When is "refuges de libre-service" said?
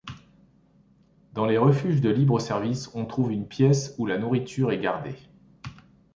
1.59-2.89